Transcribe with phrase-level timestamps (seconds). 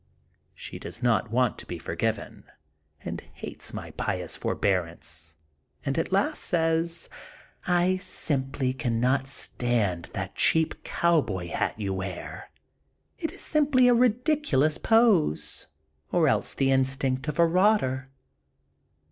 [0.55, 2.45] She does not want to be forgiven,
[3.01, 5.35] and hates my pious forbearance
[5.85, 7.07] and at last says:
[7.67, 12.49] *'I simply cannot stand that cheap cowboy hat you wear.
[13.19, 15.67] It is simply a ridiculous pose
[16.11, 18.09] or else the instinct of a rotter.'